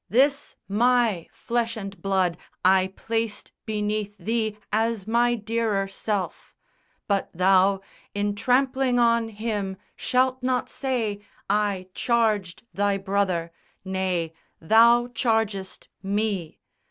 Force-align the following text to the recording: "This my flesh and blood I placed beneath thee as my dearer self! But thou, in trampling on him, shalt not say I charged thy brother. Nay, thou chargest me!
"This 0.09 0.55
my 0.67 1.27
flesh 1.31 1.77
and 1.77 2.01
blood 2.01 2.35
I 2.65 2.91
placed 2.95 3.51
beneath 3.67 4.17
thee 4.17 4.57
as 4.73 5.05
my 5.05 5.35
dearer 5.35 5.87
self! 5.87 6.55
But 7.07 7.29
thou, 7.35 7.81
in 8.15 8.33
trampling 8.33 8.97
on 8.97 9.27
him, 9.29 9.77
shalt 9.95 10.41
not 10.41 10.69
say 10.71 11.21
I 11.51 11.85
charged 11.93 12.63
thy 12.73 12.97
brother. 12.97 13.51
Nay, 13.85 14.33
thou 14.59 15.05
chargest 15.13 15.87
me! 16.01 16.57